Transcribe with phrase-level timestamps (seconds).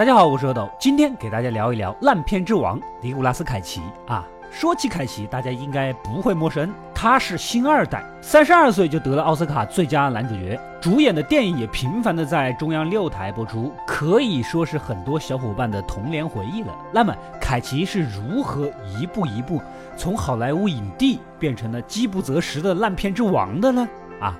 [0.00, 4.26] 大家好，我是阿斗，今天给大家聊一聊烂片之王尼古拉斯凯奇啊。
[4.50, 16.74] 说起凯奇，大家应该不会陌生，他是星二代，三十二岁就得了奥斯卡最佳男主角，主演的电影也频繁的在中央六台播出，可以说是很多小伙伴的童年回忆了。
[16.90, 19.60] 那么，凯奇是如何一步一步
[19.98, 23.86] 从好莱坞影帝变成了饥不择食的烂片之王的呢？
[24.18, 24.34] 啊，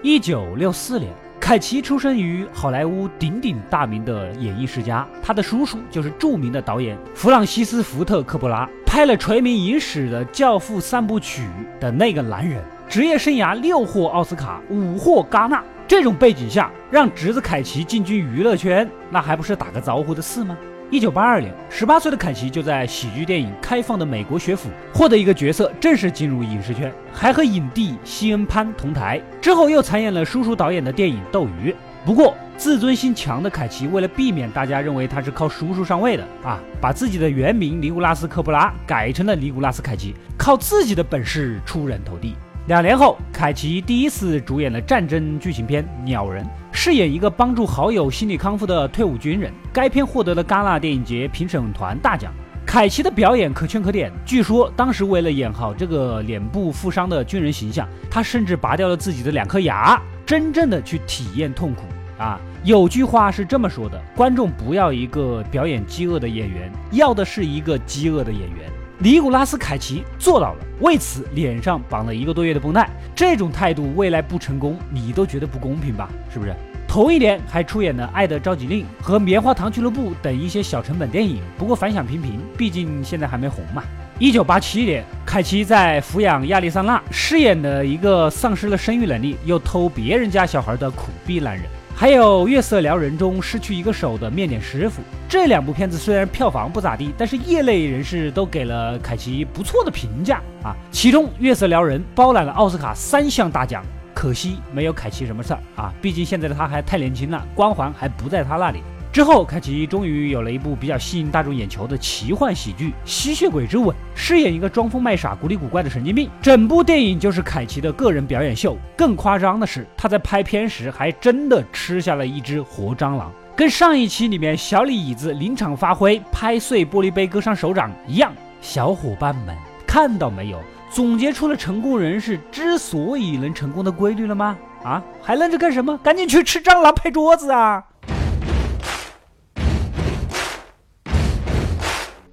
[0.00, 1.12] 一九六四年。
[1.48, 11.48] 凯奇出生于好莱坞鼎鼎大名的演艺世家，他的叔叔就是著名的导演弗朗西斯·福特·科波拉，拍了垂名影史的《教父》三部曲
[11.80, 15.64] 的那个男人，职业生涯六获奥斯卡，五获戛纳。
[15.86, 20.54] 这种背景下，让侄子凯奇进军娱乐圈，那还不是打个招呼的事吗？
[20.90, 29.20] 一九八二年，十八岁的凯奇就在喜剧电影《开放的美国学府》获得一个角色，正式进入影视圈，还和影帝西恩潘同台。
[29.38, 31.70] 之后又参演了叔叔导演的电影《斗鱼》。
[32.06, 42.34] 不过，自尊心强的凯奇为了避免大家认为他是靠叔叔上位的啊，把自己的原名尼古拉斯·科布拉改成了尼古拉斯·凯奇，靠自己的本事出人头地。
[42.66, 46.42] 两年后，凯奇第一次主演了战争剧情片《鸟人》。
[46.80, 52.32] 饰演一个帮助好友心理康复的退伍军人，该片获得了戛纳电影节评审团大奖。
[52.64, 61.82] 凯奇的表演可圈可点，据说当时为了演好这个脸部负伤的军人形象，他甚至拔掉了自己的两颗牙，真正的去体验痛苦
[62.16, 62.38] 啊！
[62.62, 68.70] 有句话是这么说的：观众不要一个表演饥饿的演员，要的是一个饥饿的演员。
[69.00, 72.88] 尼古拉斯凯奇做到了，为此脸上绑了一个多月的绷带。
[73.16, 76.08] 这种态度，未来不成功，你都觉得不公平吧？
[76.32, 76.54] 是不是？
[76.88, 83.84] 同一年还出演了《爱的召集令》和《棉花糖俱乐部》等一些小成本电影，不过反响平平，毕竟现在还没红嘛。
[84.18, 91.64] 一九八七年，凯奇在抚养亚历桑那饰演的一个丧失了生育能力又偷别人家小孩的苦逼男人，
[91.94, 95.02] 还有《月色撩人》中失去一个手的面点师傅。
[95.28, 100.74] 这两部片子虽然票房不咋地，但是业内人士都给了凯奇不错的评价啊。
[100.90, 103.84] 其中《月色撩人》包揽了奥斯卡三项大奖。
[104.18, 108.82] 可惜没有凯奇什么事儿啊，毕竟现在的他还太年轻了，光环还不在他那里。
[109.12, 116.28] 之后，凯奇终于有了一部比较吸引大众眼球的奇幻喜剧《吸血鬼之吻》，饰演一个装疯卖傻、古里古怪的神经病。
[116.42, 118.76] 整部电影就是凯奇的个人表演秀。
[118.96, 128.32] 更夸张的是，他在拍片时还真的吃下了一只活蟑螂，跟上一期里面小李椅子临场发挥拍碎玻璃杯割伤手掌一样。
[128.60, 129.56] 小伙伴们
[129.86, 130.60] 看到没有？
[130.90, 134.56] 总结出了成功人士之所以能成功的规律了吗？
[134.82, 135.96] 啊，还愣着干什么？
[135.98, 137.84] 赶紧去吃蟑螂拍桌子啊！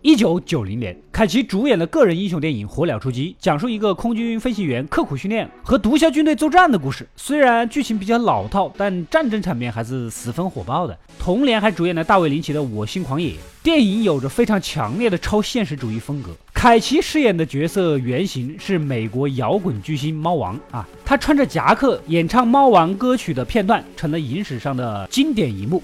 [0.06, 7.08] 一九九零年，凯奇主演的个人英雄电影《火鸟出击》，讲述一个空军飞行员刻苦训练和毒枭军队作战的故事。
[7.16, 10.96] 虽然剧情比较老套，但战争场面还是十分火爆的。
[11.18, 13.32] 同年还主演了大卫林奇的《我心狂野》，
[13.64, 16.30] 电影有着非常强烈的超现实主义风格。
[16.54, 25.82] 凯奇饰演的角色原型是美国摇滚巨星猫王啊，他穿着夹克演唱猫王歌曲的片段，成了影史上的经典一幕。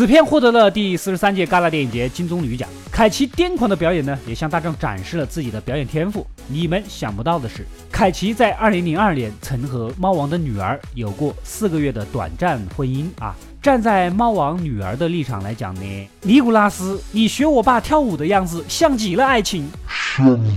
[0.00, 2.66] 此片获得了第四十三届戛纳电影节金棕榈奖。
[2.90, 6.26] 凯奇癫狂的表演呢，也向大众展示了自己的表演天赋。
[6.48, 13.36] 你们想不到的是，凯奇在二零零二年曾和猫王的女儿有过四个月的短暂婚姻啊。
[13.60, 20.56] 站在猫王女儿的立场来讲呢，尼古拉斯，你学我爸跳舞的样子，像极了爱情，像极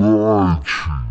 [0.00, 1.07] 了爱情。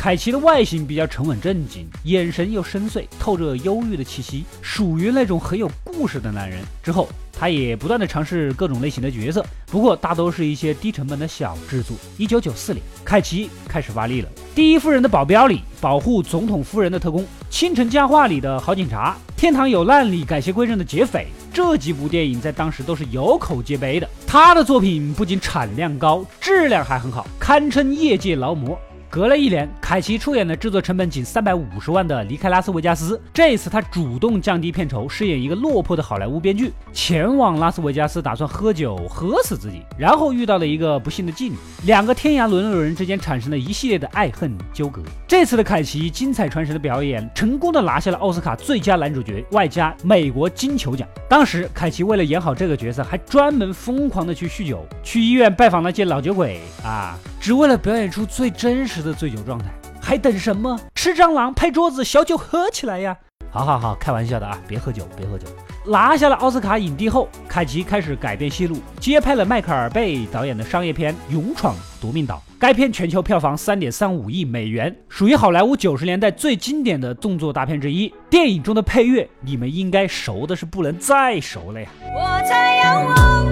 [0.00, 6.60] 凯奇的外形比较沉稳正经，眼神又深邃，透着忧郁的气息，属于那种很有故事的男人。
[6.82, 7.06] 之后，
[7.38, 11.94] 他也不断的尝试各种类型的角色，不过大都是一些低成本的小制作。
[12.16, 24.08] 一九九四年，凯奇开始发力了，《第一夫人的保镖》里保护总统夫人的特工，《倾城佳话》里的好警察，《天堂有难》里改邪归正的劫匪，这几部电影在当时都是有口皆碑的。
[24.26, 28.80] 他的作品不仅产量高，质量还很好，堪称业界劳模。
[29.10, 33.16] 隔了一年，凯奇出演了制作成本仅三百五十万的《离开拉斯维加斯》。
[33.34, 39.82] 这一次，他主动降低片酬，饰演一个落魄的好莱坞编剧，前往拉斯维加斯，打算喝酒喝死自己。
[39.98, 45.02] 然后遇到了一个不幸的妓女，两个天涯沦落人之间产生了一系列的爱恨纠葛。
[45.26, 51.08] 这次的凯奇精彩传神的表演，成功的拿下了奥斯卡最佳男主角，外加美国金球奖。
[51.30, 57.16] 当时，凯奇为了演好这个角色，还专门疯狂的去酗酒，去医院拜访那些老酒鬼啊。
[57.40, 59.66] 只为了表演出最真实的醉酒状态，
[60.02, 60.76] 还等什么？
[60.96, 63.16] 吃蟑螂、拍桌子、小酒喝起来呀！
[63.48, 65.46] 好好好，开玩笑的啊，别喝酒，别喝酒。
[65.90, 72.36] 拿下了奥斯卡影帝后，凯奇开始改变戏路，接拍了迈克尔·贝导演的商业片《勇闯夺命岛》。
[72.60, 78.14] 该片全球票房三点三五亿美元，属于好莱坞九十年代最经典的动作大片之一。
[78.30, 81.88] 电影中的配乐，你们应该熟的是不能再熟了呀！
[82.14, 83.46] 我在仰望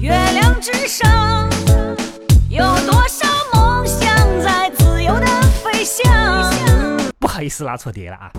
[0.00, 1.46] 月亮之上，
[2.48, 5.26] 有多少梦想在自由的
[5.62, 6.10] 飞翔？
[7.18, 8.32] 不好意思，拉错碟了啊！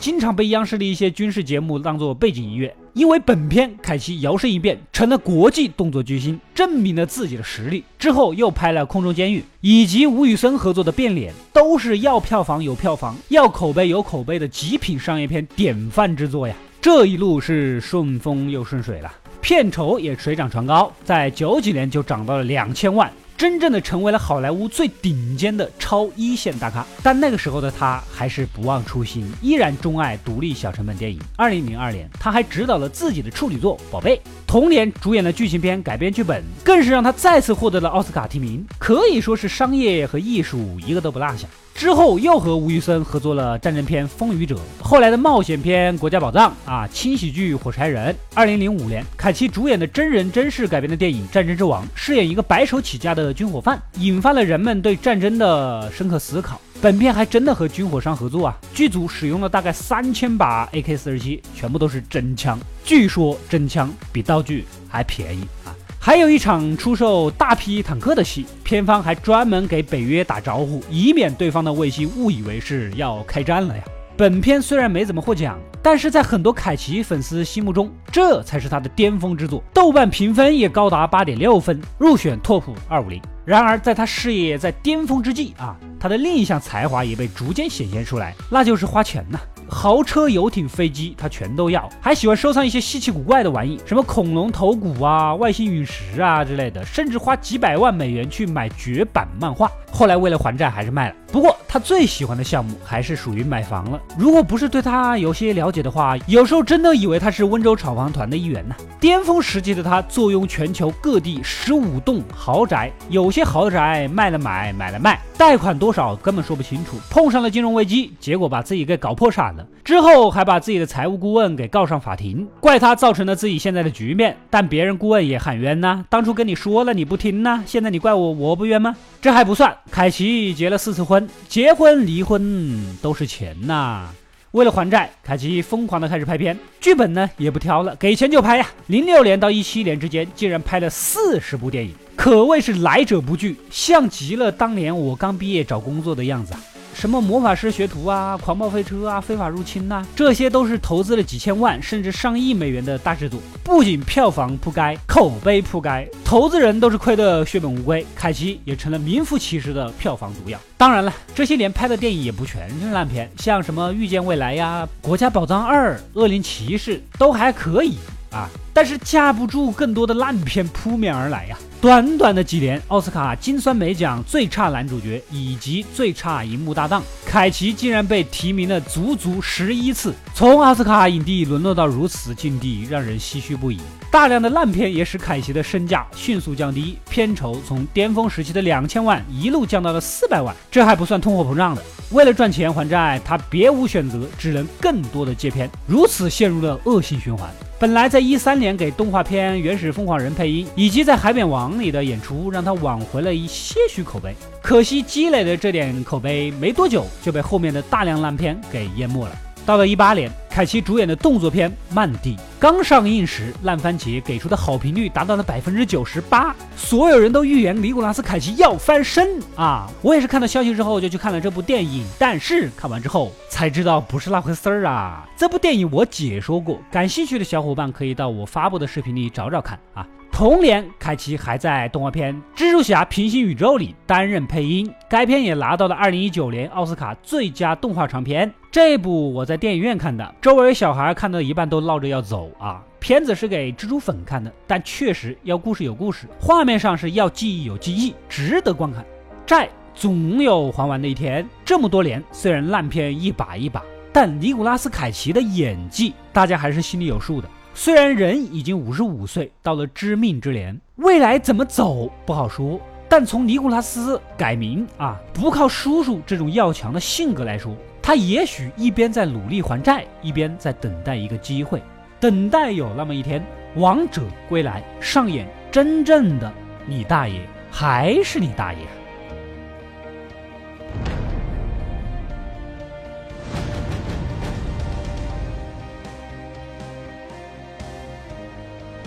[0.00, 7.84] 经常被央视的一些军事节目当做背景音乐，因为本片凯奇摇身一变成了国际动作巨星，证明了自己的实力。
[7.98, 16.56] 之后又拍了《空中监狱》，以及吴宇森合作的《变脸》，都是要票房有票房，要口碑有口碑的极品商业片典范之作呀。
[16.80, 19.12] 这一路是顺风又顺水了，
[19.42, 23.12] 片酬也水涨船高，在九几年就涨到了两千万。
[23.40, 31.18] 真正的成为了好莱坞最顶尖的超一线大咖，但那个时候的他还是不忘初心，依然钟爱独立小成本电影。
[31.38, 34.14] 二零零二年，他还执导了自己的处女作《宝贝》，
[34.46, 41.48] 同年主演了剧情片改编剧本，更是让他再次获得了奥斯卡提名，可以说是商业和艺术一个都不落下。
[41.74, 48.12] 之后又和吴宇森合作了战争片《风雨者》，后来的冒险片《国家宝藏》啊，轻喜剧《火柴人》。
[48.34, 56.60] 二零零五年，凯奇主演的真人真事改编的电影《战争之王》，饰演一个白手起家的军火贩，引发了人们对战争的深刻思考。
[56.82, 65.76] 本片还真的和军火商合作啊，剧组使用了大概三千把 AK 四十七，全部都是真枪，据说真枪比道具还便宜啊。
[66.02, 73.84] 还有一场出售大批坦克的戏，片方还专门给北约打招呼，以免对方的卫星误以为是要开战了呀。
[74.16, 83.20] 本片虽然没怎么获奖，但是在很多凯奇粉丝心目中，这才是他的巅峰之作，豆瓣评分也高达八点六分，入选 TOP 二五零。
[83.44, 89.38] 然而，在他事业在巅峰之际啊，他的另一项才华也被逐渐显现出来，那就是花钱呐。
[89.70, 99.70] 豪车、游艇、飞机，他全都要，还喜欢收藏一些稀奇古怪的玩意，什么恐龙头骨啊、外星陨石啊之类的，甚至花几百万美元去买绝版漫画。
[99.90, 101.14] 后来为了还债，还是卖了。
[101.32, 104.00] 不过他最喜欢的项目还是属于买房了。
[104.18, 108.74] 如果不是对他有些了解的话，有时候真的以为他是温州炒房团的一员呢。
[108.98, 116.96] 巅峰时期的他，坐拥全球各地十五栋豪宅，有些豪宅卖了买，买了卖，贷款多少根本说不清楚。
[117.08, 119.64] 碰上了金融危机，结果把自己给搞破产了。
[119.84, 124.36] 之后还把自己的财务顾问给告上法庭，怪他造成了自己现在的局面。
[124.50, 128.96] 但别人顾问也喊冤呐，当初跟你说了你不听呐，现在你怪我，我不冤吗？
[129.22, 134.08] 这还不算，凯奇结了四次婚，结婚离婚都是钱呐。
[134.52, 138.66] 为了还债，凯奇疯狂的开始拍片，剧本呢也不挑了，给钱就拍呀。
[138.86, 146.60] 零六年到一七年之间，竟然拍了四十部电影，可谓是来者不拒，像极了当年我刚毕业找工作的样子啊。
[146.94, 160.58] 什么魔法师学徒啊，狂暴飞车啊，非法入侵呐，这些都是投资了几千万甚至上亿美元的大制作，不仅票房扑街，口碑扑街，投资人都是亏得血本无归，凯奇也成了名副其实的票房毒药。
[160.76, 167.94] 当然了，这些年拍的电影也不全是烂片，像什么遇见未来呀，国家宝藏二，恶灵骑士都还可以。
[168.30, 168.48] 啊！
[168.72, 171.56] 但是架不住更多的烂片扑面而来呀。
[171.80, 180.14] 短短的几年，奥斯卡金酸梅奖最差男主角以及最差荧幕搭档，凯奇竟然被提名了足足十一次。
[180.34, 183.80] 从奥斯卡影帝沦落到如此境地，让人唏嘘不已。
[184.10, 190.54] 大量的烂片也使凯奇的身价迅速降低，片酬从巅峰时期的两千万一路降到了四百万。
[190.70, 191.82] 这还不算通货膨胀的。
[192.10, 197.48] 为了赚钱还债，他别无选择，只能更多的接片，如此陷入了恶性循环。
[197.80, 204.34] 本来在一三年给动画片《原始疯狂人》配音，以及在《海扁王》里的演出，让他挽回了一些许口碑。
[204.60, 209.34] 可惜积累的这点口碑，没多久就被后面的大量烂片给淹没了。
[209.64, 219.90] 到了一八年，凯奇主演的动作片《曼蒂》刚上映时，烂番茄给出的好评率达到了百分之九十八，所有人都预言尼古拉斯凯奇要翻身啊！
[220.02, 225.26] 我也是看到消息之后就去看了这部电影，但是看完之后才知道不是那回事儿啊！
[225.38, 230.06] 这部电影我解说过，感兴趣的小伙伴可以到我发布的视频里找找看啊。
[230.40, 238.50] 同年，凯奇还在动画片《蜘蛛侠：平行宇宙》里担任配音，该片也拿到了2019年奥斯卡最佳动画长片。
[238.70, 242.82] 这部我在电影院看的，周围小孩看到一半都闹着要走啊！
[243.00, 249.04] 片子是给蜘蛛粉看的，但确实要故事有故事，画面上是要记忆有记忆，值得观看。
[249.44, 251.46] 债总有还完的一天。
[251.66, 257.48] 这么多年，虽然烂片一把一把，但尼古拉斯凯奇的演技，大家还是心里有数的。
[257.72, 271.82] 虽然人已经五十五岁，到了知命之年，未来怎么走不好说，但从尼古拉斯改名啊，不靠叔叔这种要强的性格来说，他也许一边在努力还债，一边在等待一个机会，
[272.18, 273.42] 等待有那么一天
[273.76, 276.52] 王者归来，上演真正的
[276.86, 278.80] 你大爷还是你大爷。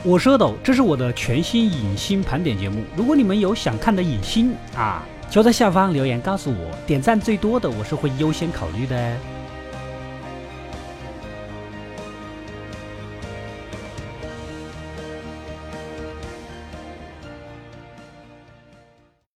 [0.05, 2.83] 我是阿斗，这是我的全新影星盘点节目。
[2.93, 9.17] 如果你们有想看的影星啊，就在下方留言告诉我，点赞最多的我是会优先考虑的。